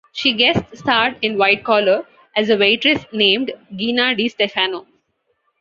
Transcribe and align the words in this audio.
She 0.13 0.33
guest 0.33 0.75
starred 0.75 1.17
in 1.21 1.37
"White 1.37 1.63
Collar" 1.63 2.07
as 2.35 2.49
a 2.49 2.57
waitress 2.57 3.05
named 3.13 3.53
Gina 3.75 4.15
De 4.15 4.27
Stefano. 4.29 4.87